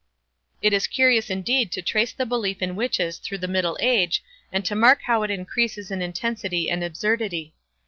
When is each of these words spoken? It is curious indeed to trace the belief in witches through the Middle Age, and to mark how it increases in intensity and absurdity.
It 0.63 0.73
is 0.73 0.87
curious 0.87 1.29
indeed 1.29 1.71
to 1.73 1.81
trace 1.83 2.11
the 2.11 2.25
belief 2.25 2.63
in 2.63 2.75
witches 2.75 3.19
through 3.19 3.37
the 3.37 3.47
Middle 3.47 3.77
Age, 3.79 4.23
and 4.51 4.65
to 4.65 4.73
mark 4.73 5.03
how 5.03 5.21
it 5.21 5.29
increases 5.29 5.91
in 5.91 6.01
intensity 6.01 6.71
and 6.71 6.83
absurdity. 6.83 7.53